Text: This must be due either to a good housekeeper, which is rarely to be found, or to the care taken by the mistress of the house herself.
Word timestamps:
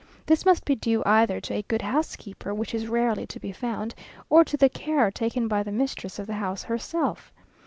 This 0.25 0.47
must 0.47 0.65
be 0.65 0.73
due 0.73 1.03
either 1.05 1.39
to 1.41 1.53
a 1.53 1.61
good 1.61 1.83
housekeeper, 1.83 2.55
which 2.55 2.73
is 2.73 2.87
rarely 2.87 3.27
to 3.27 3.39
be 3.39 3.51
found, 3.51 3.93
or 4.31 4.43
to 4.43 4.57
the 4.57 4.67
care 4.67 5.11
taken 5.11 5.47
by 5.47 5.61
the 5.61 5.71
mistress 5.71 6.17
of 6.17 6.25
the 6.25 6.33
house 6.33 6.63
herself. 6.63 7.31